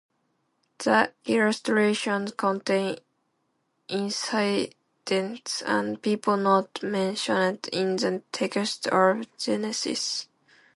[0.79, 2.97] The illustrations contain
[3.87, 10.27] incidents and people not mentioned in the text of Genesis.